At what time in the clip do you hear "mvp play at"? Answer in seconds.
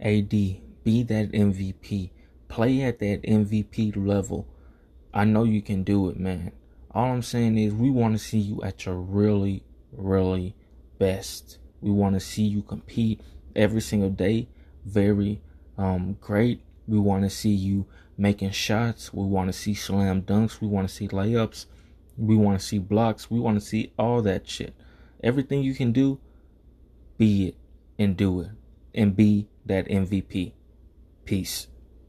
1.32-2.98